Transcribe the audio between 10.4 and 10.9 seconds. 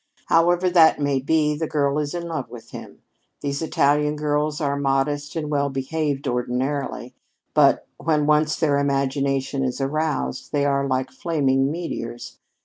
they are